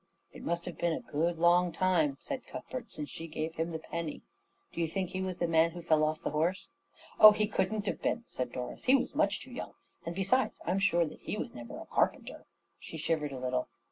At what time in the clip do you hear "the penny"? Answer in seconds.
3.69-4.23